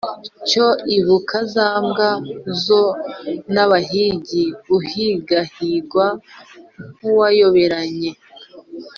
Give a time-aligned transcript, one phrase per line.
[0.47, 2.09] Cyo ibuka za mbwa
[2.63, 2.83] zo
[3.53, 4.45] n’abahigi
[4.77, 6.05] Uhigahigwa
[6.93, 8.11] nk’uwayoberanye